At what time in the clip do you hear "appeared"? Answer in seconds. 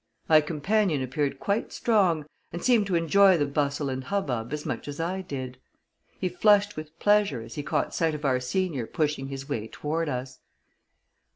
1.03-1.39